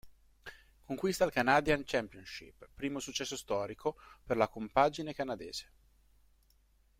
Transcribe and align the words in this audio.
Conquista 0.87 1.25
il 1.25 1.31
Canadian 1.31 1.83
Championship, 1.85 2.67
primo 2.73 2.97
successo 2.99 3.37
storico 3.37 3.97
per 4.25 4.35
la 4.35 4.47
compagine 4.47 5.13
canadese. 5.13 5.69